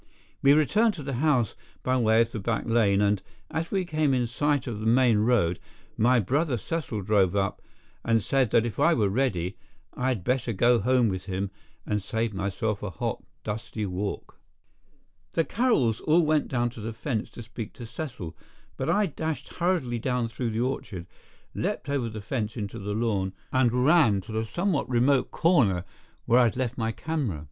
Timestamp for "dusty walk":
13.43-14.39